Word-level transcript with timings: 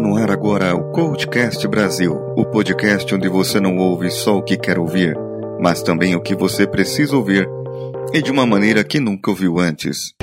No 0.00 0.16
ar 0.16 0.30
agora 0.30 0.76
o 0.76 0.92
Coachcast 0.92 1.66
Brasil, 1.66 2.14
o 2.36 2.44
podcast 2.44 3.12
onde 3.12 3.28
você 3.28 3.58
não 3.58 3.76
ouve 3.76 4.10
só 4.10 4.38
o 4.38 4.42
que 4.42 4.56
quer 4.56 4.78
ouvir, 4.78 5.16
mas 5.60 5.82
também 5.82 6.14
o 6.14 6.20
que 6.20 6.36
você 6.36 6.66
precisa 6.68 7.16
ouvir 7.16 7.48
e 8.14 8.22
de 8.22 8.30
uma 8.30 8.46
maneira 8.46 8.84
que 8.84 9.00
nunca 9.00 9.28
ouviu 9.30 9.58
antes. 9.58 10.14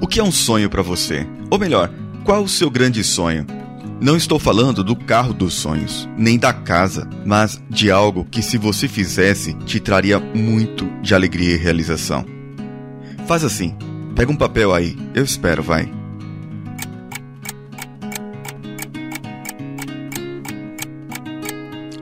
O 0.00 0.06
que 0.06 0.20
é 0.20 0.22
um 0.22 0.32
sonho 0.32 0.70
para 0.70 0.82
você? 0.82 1.26
Ou 1.50 1.58
melhor, 1.58 1.90
qual 2.24 2.44
o 2.44 2.48
seu 2.48 2.70
grande 2.70 3.02
sonho? 3.02 3.63
Não 4.04 4.18
estou 4.18 4.38
falando 4.38 4.84
do 4.84 4.94
carro 4.94 5.32
dos 5.32 5.54
sonhos, 5.54 6.06
nem 6.14 6.38
da 6.38 6.52
casa, 6.52 7.08
mas 7.24 7.58
de 7.70 7.90
algo 7.90 8.26
que, 8.30 8.42
se 8.42 8.58
você 8.58 8.86
fizesse, 8.86 9.54
te 9.54 9.80
traria 9.80 10.20
muito 10.20 10.84
de 11.00 11.14
alegria 11.14 11.54
e 11.54 11.56
realização. 11.56 12.22
Faz 13.26 13.42
assim, 13.42 13.74
pega 14.14 14.30
um 14.30 14.36
papel 14.36 14.74
aí, 14.74 14.94
eu 15.14 15.24
espero, 15.24 15.62
vai. 15.62 15.90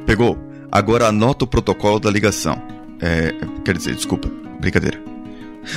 Pegou? 0.05 0.37
Agora 0.73 1.07
anota 1.07 1.45
o 1.45 1.49
protocolo 1.49 2.01
da 2.01 2.11
ligação. 2.11 2.61
É, 3.01 3.33
quer 3.65 3.77
dizer, 3.77 3.95
desculpa, 3.95 4.29
brincadeira. 4.61 5.01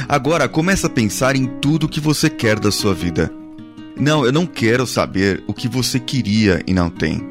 Agora 0.10 0.50
começa 0.50 0.88
a 0.88 0.90
pensar 0.90 1.36
em 1.36 1.46
tudo 1.46 1.88
que 1.88 2.00
você 2.00 2.32
quer 2.32 2.60
da 2.60 2.72
sua 2.72 2.96
vida. 2.96 3.32
Não, 3.98 4.26
eu 4.26 4.32
não 4.32 4.46
quero 4.46 4.86
saber 4.86 5.42
o 5.48 5.54
que 5.54 5.70
você 5.70 6.00
queria 6.00 6.62
e 6.68 6.74
não 6.74 6.90
tem. 6.90 7.22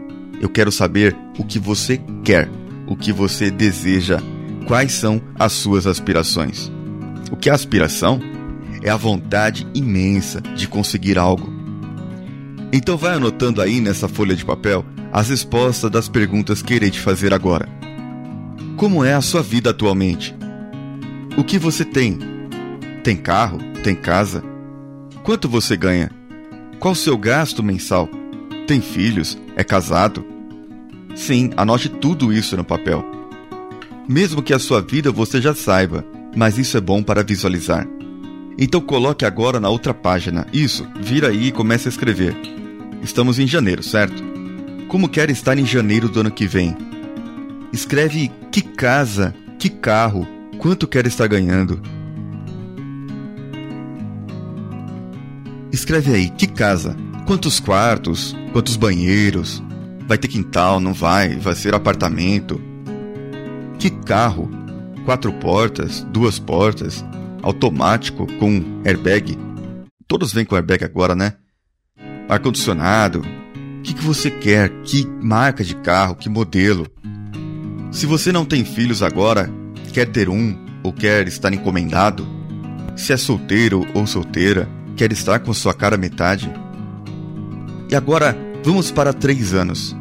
Eu 0.40 0.48
quero 0.48 0.72
saber 0.72 1.14
o 1.38 1.44
que 1.44 1.58
você 1.58 2.00
quer, 2.24 2.48
o 2.86 2.96
que 2.96 3.12
você 3.12 3.50
deseja, 3.50 4.18
quais 4.66 4.92
são 4.92 5.20
as 5.38 5.52
suas 5.52 5.86
aspirações. 5.86 6.72
O 7.30 7.36
que 7.36 7.50
é 7.50 7.52
aspiração? 7.52 8.18
É 8.82 8.88
a 8.88 8.96
vontade 8.96 9.66
imensa 9.74 10.40
de 10.40 10.66
conseguir 10.66 11.18
algo. 11.18 11.52
Então 12.72 12.96
vai 12.96 13.14
anotando 13.14 13.60
aí 13.60 13.80
nessa 13.80 14.08
folha 14.08 14.34
de 14.34 14.44
papel 14.44 14.84
as 15.12 15.28
respostas 15.28 15.90
das 15.90 16.08
perguntas 16.08 16.62
que 16.62 16.74
irei 16.74 16.90
te 16.90 16.98
fazer 16.98 17.32
agora. 17.32 17.68
Como 18.76 19.04
é 19.04 19.14
a 19.14 19.20
sua 19.20 19.42
vida 19.42 19.70
atualmente? 19.70 20.34
O 21.36 21.44
que 21.44 21.58
você 21.58 21.84
tem? 21.84 22.18
Tem 23.02 23.16
carro? 23.16 23.58
Tem 23.82 23.94
casa? 23.94 24.42
Quanto 25.22 25.48
você 25.48 25.76
ganha? 25.76 26.10
Qual 26.84 26.92
o 26.92 26.94
seu 26.94 27.16
gasto 27.16 27.62
mensal? 27.62 28.10
Tem 28.66 28.78
filhos? 28.78 29.38
É 29.56 29.64
casado? 29.64 30.22
Sim, 31.16 31.48
anote 31.56 31.88
tudo 31.88 32.30
isso 32.30 32.58
no 32.58 32.62
papel. 32.62 33.02
Mesmo 34.06 34.42
que 34.42 34.52
a 34.52 34.58
sua 34.58 34.82
vida 34.82 35.10
você 35.10 35.40
já 35.40 35.54
saiba, 35.54 36.04
mas 36.36 36.58
isso 36.58 36.76
é 36.76 36.82
bom 36.82 37.02
para 37.02 37.22
visualizar. 37.22 37.88
Então 38.58 38.82
coloque 38.82 39.24
agora 39.24 39.58
na 39.58 39.70
outra 39.70 39.94
página. 39.94 40.46
Isso, 40.52 40.86
vira 41.00 41.28
aí 41.28 41.46
e 41.46 41.52
comece 41.52 41.88
a 41.88 41.90
escrever. 41.90 42.36
Estamos 43.02 43.38
em 43.38 43.46
janeiro, 43.46 43.82
certo? 43.82 44.22
Como 44.86 45.08
quer 45.08 45.30
estar 45.30 45.56
em 45.56 45.64
janeiro 45.64 46.06
do 46.06 46.20
ano 46.20 46.30
que 46.30 46.46
vem? 46.46 46.76
Escreve 47.72 48.30
que 48.52 48.60
casa, 48.60 49.34
que 49.58 49.70
carro, 49.70 50.28
quanto 50.58 50.86
quer 50.86 51.06
estar 51.06 51.28
ganhando. 51.28 51.80
Escreve 55.74 56.14
aí, 56.14 56.30
que 56.30 56.46
casa? 56.46 56.96
Quantos 57.26 57.58
quartos? 57.58 58.32
Quantos 58.52 58.76
banheiros? 58.76 59.60
Vai 60.06 60.16
ter 60.16 60.28
quintal? 60.28 60.78
Não 60.78 60.94
vai? 60.94 61.34
Vai 61.34 61.56
ser 61.56 61.74
apartamento? 61.74 62.62
Que 63.76 63.90
carro? 63.90 64.48
Quatro 65.04 65.32
portas? 65.32 66.06
Duas 66.12 66.38
portas? 66.38 67.04
Automático? 67.42 68.24
Com 68.38 68.82
airbag? 68.84 69.36
Todos 70.06 70.32
vêm 70.32 70.44
com 70.44 70.54
airbag 70.54 70.84
agora, 70.84 71.16
né? 71.16 71.34
Ar-condicionado? 72.28 73.22
O 73.22 73.82
que, 73.82 73.94
que 73.94 74.04
você 74.04 74.30
quer? 74.30 74.70
Que 74.84 75.04
marca 75.20 75.64
de 75.64 75.74
carro? 75.74 76.14
Que 76.14 76.28
modelo? 76.28 76.86
Se 77.90 78.06
você 78.06 78.30
não 78.30 78.44
tem 78.44 78.64
filhos 78.64 79.02
agora, 79.02 79.50
quer 79.92 80.06
ter 80.06 80.28
um 80.28 80.56
ou 80.84 80.92
quer 80.92 81.26
estar 81.26 81.52
encomendado? 81.52 82.24
Se 82.94 83.12
é 83.12 83.16
solteiro 83.16 83.84
ou 83.92 84.06
solteira, 84.06 84.68
Quer 84.96 85.12
estar 85.12 85.40
com 85.40 85.52
sua 85.52 85.74
cara 85.74 85.96
metade? 85.96 86.52
E 87.90 87.96
agora, 87.96 88.36
vamos 88.62 88.90
para 88.90 89.12
três 89.12 89.52
anos. 89.52 89.96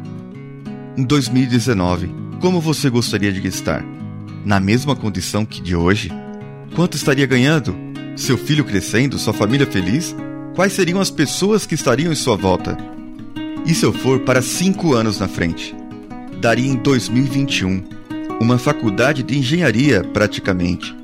Em 0.96 1.02
2019, 1.02 2.14
como 2.40 2.60
você 2.60 2.88
gostaria 2.88 3.32
de 3.32 3.46
estar? 3.46 3.84
Na 4.44 4.60
mesma 4.60 4.94
condição 4.94 5.44
que 5.44 5.60
de 5.60 5.74
hoje? 5.74 6.10
Quanto 6.76 6.96
estaria 6.96 7.26
ganhando? 7.26 7.74
Seu 8.16 8.38
filho 8.38 8.64
crescendo? 8.64 9.18
Sua 9.18 9.32
família 9.32 9.66
feliz? 9.66 10.14
Quais 10.54 10.72
seriam 10.72 11.00
as 11.00 11.10
pessoas 11.10 11.66
que 11.66 11.74
estariam 11.74 12.12
em 12.12 12.16
sua 12.16 12.36
volta? 12.36 12.76
E 13.66 13.74
se 13.74 13.84
eu 13.84 13.92
for 13.92 14.20
para 14.20 14.42
cinco 14.42 14.94
anos 14.94 15.18
na 15.18 15.26
frente? 15.26 15.74
Daria 16.40 16.70
em 16.70 16.76
2021 16.76 17.94
uma 18.40 18.58
faculdade 18.58 19.22
de 19.22 19.38
engenharia, 19.38 20.04
praticamente. 20.04 20.94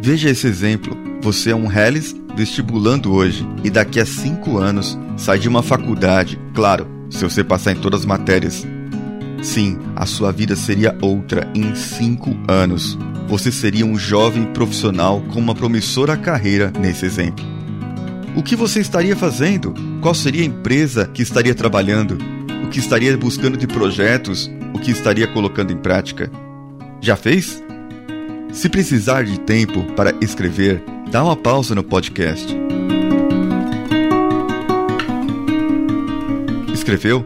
Veja 0.00 0.30
esse 0.30 0.46
exemplo. 0.46 0.96
Você 1.22 1.50
é 1.50 1.56
um 1.56 1.70
Hellis 1.72 2.14
vestibulando 2.36 3.12
hoje 3.12 3.46
e 3.62 3.70
daqui 3.70 4.00
a 4.00 4.06
cinco 4.06 4.58
anos 4.58 4.98
sai 5.16 5.38
de 5.38 5.48
uma 5.48 5.62
faculdade, 5.62 6.38
claro, 6.52 6.86
se 7.10 7.22
você 7.22 7.44
passar 7.44 7.72
em 7.72 7.76
todas 7.76 8.00
as 8.00 8.06
matérias. 8.06 8.66
Sim, 9.42 9.78
a 9.94 10.06
sua 10.06 10.32
vida 10.32 10.56
seria 10.56 10.96
outra 11.00 11.48
em 11.54 11.74
cinco 11.74 12.36
anos. 12.48 12.98
Você 13.28 13.52
seria 13.52 13.84
um 13.84 13.98
jovem 13.98 14.44
profissional 14.46 15.20
com 15.32 15.38
uma 15.38 15.54
promissora 15.54 16.16
carreira 16.16 16.72
nesse 16.78 17.04
exemplo. 17.04 17.44
O 18.36 18.42
que 18.42 18.56
você 18.56 18.80
estaria 18.80 19.14
fazendo? 19.14 19.74
Qual 20.00 20.14
seria 20.14 20.42
a 20.42 20.46
empresa 20.46 21.06
que 21.06 21.22
estaria 21.22 21.54
trabalhando? 21.54 22.18
O 22.64 22.68
que 22.68 22.80
estaria 22.80 23.16
buscando 23.16 23.56
de 23.56 23.66
projetos? 23.66 24.50
O 24.74 24.78
que 24.78 24.90
estaria 24.90 25.26
colocando 25.26 25.72
em 25.72 25.76
prática? 25.76 26.30
Já 27.00 27.14
fez? 27.14 27.62
Se 28.52 28.68
precisar 28.68 29.24
de 29.24 29.38
tempo 29.40 29.84
para 29.94 30.14
escrever, 30.20 30.82
dá 31.10 31.22
uma 31.22 31.36
pausa 31.36 31.74
no 31.74 31.82
podcast. 31.82 32.54
Escreveu? 36.72 37.24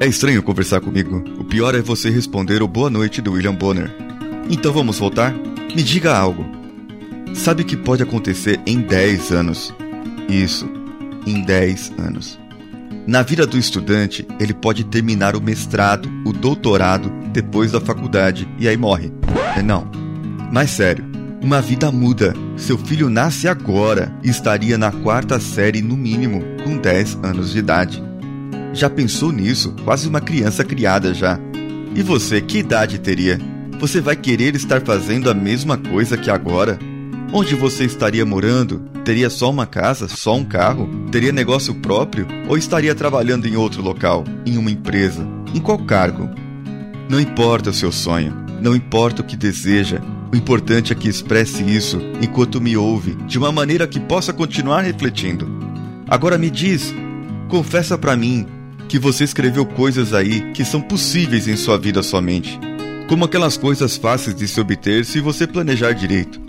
É 0.00 0.06
estranho 0.06 0.42
conversar 0.42 0.80
comigo. 0.80 1.22
O 1.38 1.44
pior 1.44 1.74
é 1.74 1.80
você 1.80 2.10
responder 2.10 2.62
o 2.62 2.68
boa 2.68 2.90
noite 2.90 3.22
do 3.22 3.32
William 3.32 3.54
Bonner. 3.54 3.90
Então 4.50 4.72
vamos 4.72 4.98
voltar? 4.98 5.32
Me 5.74 5.82
diga 5.82 6.16
algo. 6.16 6.44
Sabe 7.34 7.62
o 7.62 7.64
que 7.64 7.76
pode 7.76 8.02
acontecer 8.02 8.60
em 8.66 8.80
10 8.80 9.32
anos? 9.32 9.74
Isso, 10.28 10.68
em 11.26 11.42
10 11.42 11.92
anos. 11.98 12.38
Na 13.06 13.22
vida 13.22 13.46
do 13.46 13.58
estudante, 13.58 14.26
ele 14.38 14.54
pode 14.54 14.84
terminar 14.84 15.34
o 15.34 15.40
mestrado, 15.42 16.08
o 16.24 16.32
doutorado, 16.32 17.10
depois 17.32 17.72
da 17.72 17.80
faculdade 17.80 18.46
e 18.58 18.68
aí 18.68 18.76
morre. 18.76 19.12
É 19.56 19.62
não. 19.62 19.90
Mas 20.52 20.70
sério, 20.70 21.04
uma 21.42 21.60
vida 21.60 21.90
muda. 21.90 22.34
Seu 22.56 22.78
filho 22.78 23.10
nasce 23.10 23.48
agora 23.48 24.14
e 24.22 24.30
estaria 24.30 24.78
na 24.78 24.92
quarta 24.92 25.40
série 25.40 25.82
no 25.82 25.96
mínimo, 25.96 26.42
com 26.62 26.78
10 26.78 27.18
anos 27.22 27.50
de 27.50 27.58
idade. 27.58 28.02
Já 28.72 28.88
pensou 28.88 29.32
nisso? 29.32 29.74
Quase 29.84 30.08
uma 30.08 30.20
criança 30.20 30.64
criada 30.64 31.12
já. 31.12 31.38
E 31.94 32.02
você, 32.02 32.40
que 32.40 32.58
idade 32.58 32.98
teria? 32.98 33.38
Você 33.80 34.00
vai 34.00 34.14
querer 34.14 34.54
estar 34.54 34.80
fazendo 34.80 35.28
a 35.28 35.34
mesma 35.34 35.76
coisa 35.76 36.16
que 36.16 36.30
agora? 36.30 36.78
Onde 37.32 37.56
você 37.56 37.84
estaria 37.84 38.24
morando? 38.24 38.80
Teria 39.04 39.28
só 39.28 39.50
uma 39.50 39.66
casa, 39.66 40.06
só 40.06 40.36
um 40.36 40.44
carro? 40.44 40.88
Teria 41.10 41.32
negócio 41.32 41.74
próprio? 41.74 42.26
Ou 42.48 42.56
estaria 42.56 42.94
trabalhando 42.94 43.46
em 43.46 43.56
outro 43.56 43.82
local, 43.82 44.24
em 44.46 44.56
uma 44.56 44.70
empresa? 44.70 45.26
Em 45.52 45.60
qual 45.60 45.78
cargo? 45.78 46.30
Não 47.10 47.20
importa 47.20 47.70
o 47.70 47.74
seu 47.74 47.90
sonho, 47.90 48.32
não 48.60 48.76
importa 48.76 49.22
o 49.22 49.24
que 49.24 49.36
deseja, 49.36 50.00
o 50.32 50.36
importante 50.36 50.92
é 50.92 50.96
que 50.96 51.08
expresse 51.08 51.62
isso 51.62 52.00
enquanto 52.22 52.58
me 52.58 52.74
ouve, 52.74 53.14
de 53.26 53.36
uma 53.36 53.52
maneira 53.52 53.86
que 53.86 54.00
possa 54.00 54.32
continuar 54.32 54.80
refletindo. 54.80 55.46
Agora 56.08 56.38
me 56.38 56.48
diz, 56.48 56.94
confessa 57.48 57.98
para 57.98 58.16
mim 58.16 58.46
que 58.88 58.98
você 58.98 59.24
escreveu 59.24 59.66
coisas 59.66 60.14
aí 60.14 60.52
que 60.52 60.64
são 60.64 60.80
possíveis 60.80 61.46
em 61.46 61.56
sua 61.56 61.76
vida 61.76 62.02
somente, 62.02 62.58
como 63.08 63.26
aquelas 63.26 63.58
coisas 63.58 63.98
fáceis 63.98 64.34
de 64.34 64.48
se 64.48 64.58
obter 64.58 65.04
se 65.04 65.20
você 65.20 65.46
planejar 65.46 65.92
direito. 65.92 66.40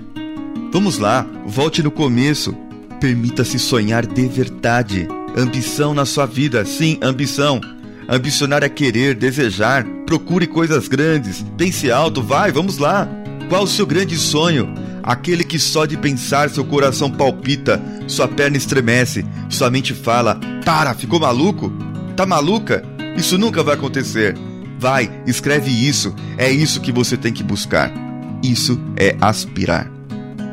Vamos 0.71 0.97
lá, 0.97 1.27
volte 1.45 1.83
no 1.83 1.91
começo. 1.91 2.56
Permita-se 3.01 3.59
sonhar 3.59 4.06
de 4.06 4.27
verdade. 4.27 5.07
Ambição 5.38 5.94
na 5.94 6.06
sua 6.06 6.25
vida, 6.25 6.63
sim, 6.63 6.97
ambição. 7.01 7.59
Ambicionar 8.07 8.63
é 8.63 8.69
querer, 8.69 9.13
desejar. 9.13 9.85
Procure 10.06 10.47
coisas 10.47 10.88
grandes. 10.88 11.45
Pense 11.57 11.91
alto, 11.91 12.24
vai, 12.24 12.51
vamos 12.51 12.77
lá. 12.77 13.09
Qual 13.54 13.66
o 13.66 13.68
seu 13.68 13.86
grande 13.86 14.18
sonho? 14.18 14.74
Aquele 15.04 15.44
que 15.44 15.60
só 15.60 15.86
de 15.86 15.96
pensar 15.96 16.50
seu 16.50 16.66
coração 16.66 17.12
palpita, 17.12 17.80
sua 18.08 18.28
perna 18.28 18.58
estremece, 18.58 19.24
sua 19.48 19.70
mente 19.70 19.94
fala: 19.94 20.40
Para, 20.66 20.96
ficou 20.96 21.20
maluco? 21.20 21.72
Tá 22.16 22.26
maluca? 22.26 22.84
Isso 23.16 23.38
nunca 23.38 23.62
vai 23.62 23.76
acontecer. 23.76 24.36
Vai, 24.80 25.22
escreve 25.28 25.70
isso. 25.70 26.16
É 26.36 26.50
isso 26.50 26.82
que 26.82 26.92
você 26.92 27.16
tem 27.16 27.32
que 27.32 27.44
buscar. 27.44 27.94
Isso 28.42 28.82
é 28.98 29.16
aspirar. 29.22 29.88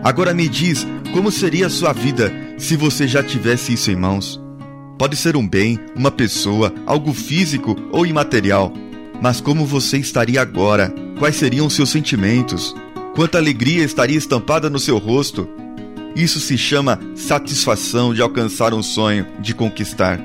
Agora 0.05 0.35
me 0.35 0.47
diz 0.47 0.87
como 1.15 1.33
seria 1.33 1.69
a 1.69 1.71
sua 1.71 1.95
vida 1.95 2.31
se 2.59 2.77
você 2.77 3.09
já 3.09 3.23
tivesse 3.23 3.73
isso 3.73 3.91
em 3.91 3.97
mãos. 3.97 4.39
Pode 4.99 5.17
ser 5.17 5.37
um 5.37 5.49
bem, 5.49 5.81
uma 5.97 6.11
pessoa, 6.11 6.71
algo 6.85 7.15
físico 7.15 7.75
ou 7.93 8.05
imaterial. 8.05 8.71
Mas 9.23 9.41
como 9.41 9.65
você 9.65 9.97
estaria 9.97 10.43
agora? 10.43 10.95
Quais 11.19 11.37
seriam 11.37 11.71
seus 11.71 11.89
sentimentos? 11.89 12.75
Quanta 13.15 13.39
alegria 13.39 13.85
estaria 13.85 14.17
estampada 14.17 14.71
no 14.71 14.79
seu 14.79 14.97
rosto? 14.97 15.49
Isso 16.15 16.41
se 16.41 16.57
chama 16.57 16.99
satisfação 17.15 18.15
de 18.15 18.23
alcançar 18.23 18.73
um 18.73 18.83
sonho, 18.83 19.27
de 19.41 19.55
conquistar. 19.55 20.19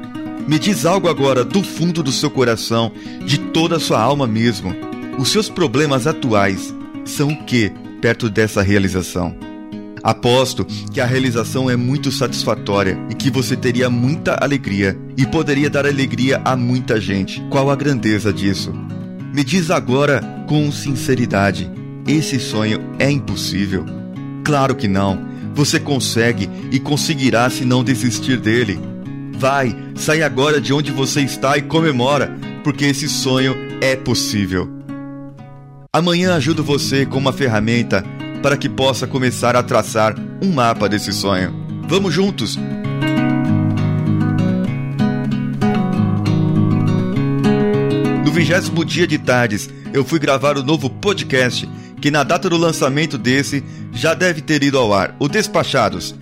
Me 0.47 0.59
diz 0.59 0.85
algo 0.85 1.09
agora 1.09 1.43
do 1.43 1.63
fundo 1.63 2.03
do 2.03 2.11
seu 2.11 2.29
coração, 2.29 2.91
de 3.25 3.39
toda 3.39 3.77
a 3.77 3.79
sua 3.79 3.99
alma 3.99 4.27
mesmo. 4.27 4.75
Os 5.17 5.29
seus 5.29 5.49
problemas 5.49 6.05
atuais 6.05 6.73
são 7.03 7.29
o 7.29 7.43
que 7.45 7.71
perto 8.01 8.29
dessa 8.29 8.61
realização? 8.61 9.35
Aposto 10.03 10.63
que 10.93 11.01
a 11.01 11.05
realização 11.05 11.67
é 11.67 11.75
muito 11.75 12.11
satisfatória 12.11 12.95
e 13.09 13.15
que 13.15 13.31
você 13.31 13.57
teria 13.57 13.89
muita 13.89 14.35
alegria 14.35 14.95
e 15.17 15.25
poderia 15.25 15.67
dar 15.67 15.87
alegria 15.87 16.39
a 16.45 16.55
muita 16.55 17.01
gente. 17.01 17.41
Qual 17.49 17.71
a 17.71 17.75
grandeza 17.75 18.31
disso? 18.31 18.71
Me 19.33 19.43
diz 19.43 19.71
agora 19.71 20.21
com 20.47 20.71
sinceridade: 20.71 21.67
esse 22.07 22.39
sonho 22.39 22.79
é 22.99 23.09
impossível? 23.09 23.85
Claro 24.43 24.75
que 24.75 24.87
não. 24.87 25.25
Você 25.55 25.79
consegue 25.79 26.49
e 26.71 26.79
conseguirá 26.79 27.49
se 27.49 27.65
não 27.65 27.83
desistir 27.83 28.37
dele. 28.37 28.79
Vai, 29.37 29.75
sai 29.95 30.21
agora 30.21 30.61
de 30.61 30.71
onde 30.71 30.91
você 30.91 31.21
está 31.21 31.57
e 31.57 31.63
comemora, 31.63 32.37
porque 32.63 32.85
esse 32.85 33.09
sonho 33.09 33.55
é 33.81 33.95
possível. 33.95 34.69
Amanhã 35.91 36.35
ajudo 36.35 36.63
você 36.63 37.05
com 37.05 37.17
uma 37.17 37.33
ferramenta 37.33 38.03
para 38.43 38.57
que 38.57 38.69
possa 38.69 39.07
começar 39.07 39.55
a 39.55 39.63
traçar 39.63 40.15
um 40.41 40.51
mapa 40.51 40.87
desse 40.87 41.11
sonho. 41.11 41.55
Vamos 41.87 42.13
juntos! 42.13 42.59
No 48.23 48.31
vigésimo 48.31 48.85
dia 48.85 49.07
de 49.07 49.17
tardes, 49.17 49.69
eu 49.93 50.03
fui 50.03 50.19
gravar 50.19 50.57
o 50.57 50.63
novo 50.63 50.89
podcast, 50.89 51.67
que 52.01 52.11
na 52.11 52.23
data 52.23 52.49
do 52.49 52.57
lançamento 52.57 53.17
desse 53.17 53.63
já 53.91 54.13
deve 54.13 54.41
ter 54.41 54.63
ido 54.63 54.77
ao 54.77 54.93
ar, 54.93 55.15
o 55.19 55.27
Despachados. 55.27 56.15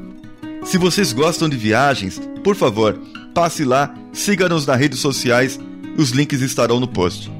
Se 0.64 0.76
vocês 0.76 1.12
gostam 1.12 1.48
de 1.48 1.56
viagens, 1.56 2.20
por 2.42 2.56
favor, 2.56 2.98
passe 3.34 3.64
lá, 3.64 3.94
siga-nos 4.12 4.66
nas 4.66 4.78
redes 4.78 5.00
sociais, 5.00 5.58
os 5.96 6.10
links 6.10 6.40
estarão 6.40 6.80
no 6.80 6.88
post. 6.88 7.30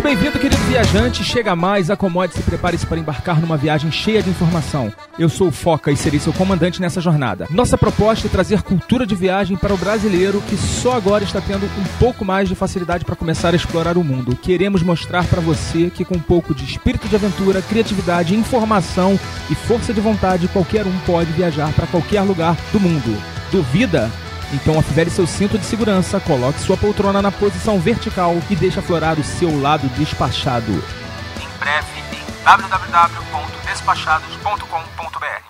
Bem-vindo, 0.05 0.39
querido 0.39 0.63
viajante. 0.65 1.25
Chega 1.25 1.57
mais, 1.57 1.89
acomode-se 1.89 2.39
e 2.39 2.43
prepare-se 2.43 2.87
para 2.87 2.99
embarcar 2.99 3.41
numa 3.41 3.57
viagem 3.57 3.91
cheia 3.91 4.23
de 4.23 4.29
informação. 4.29 4.93
Eu 5.19 5.31
sou 5.31 5.49
o 5.49 5.51
Foca 5.51 5.91
e 5.91 5.97
serei 5.97 6.21
seu 6.21 6.31
comandante 6.31 6.79
nessa 6.79 7.01
jornada. 7.01 7.49
Nossa 7.51 7.79
proposta 7.79 8.27
é 8.27 8.31
trazer 8.31 8.61
cultura 8.63 9.07
de 9.07 9.15
viagem 9.15 9.57
para 9.57 9.73
o 9.73 9.79
brasileiro 9.79 10.43
que 10.43 10.59
só 10.59 10.93
agora 10.93 11.25
está 11.25 11.41
tendo 11.41 11.65
um 11.65 11.99
pouco 11.99 12.23
mais 12.23 12.51
de 12.51 12.55
facilidade 12.55 13.03
para 13.03 13.17
começar 13.17 13.55
a 13.55 13.57
explorar 13.57 13.97
o 13.97 14.05
mundo. 14.05 14.37
Queremos 14.37 14.83
mostrar 14.83 15.25
para 15.25 15.41
você 15.41 15.89
que 15.89 16.05
com 16.05 16.17
um 16.17 16.21
pouco 16.21 16.55
de 16.55 16.65
espírito 16.65 17.09
de 17.09 17.17
aventura, 17.17 17.63
criatividade, 17.63 18.37
informação 18.37 19.19
e 19.51 19.55
força 19.55 19.95
de 19.95 20.03
vontade, 20.03 20.49
qualquer 20.49 20.87
um 20.87 20.99
pode 21.07 21.33
viajar 21.33 21.73
para 21.73 21.87
qualquer 21.87 22.21
lugar 22.21 22.59
do 22.73 22.79
mundo. 22.79 23.17
Duvida? 23.51 24.11
Então 24.53 24.79
afivele 24.79 25.09
seu 25.11 25.27
cinto 25.27 25.59
de 25.59 25.65
segurança, 25.65 26.21
coloque 26.21 26.61
sua 26.61 26.77
poltrona 26.77 27.23
na 27.23 27.33
posição 27.33 27.81
vertical 27.81 28.37
e 28.51 28.57
deixe 28.57 28.79
aflorar 28.79 29.19
o 29.19 29.25
seu 29.25 29.59
lado 29.61 29.89
despachado. 29.97 30.85
Em 31.41 31.49
breve 31.59 31.87
em 32.13 32.23
www.despachados.com.br. 32.45 35.44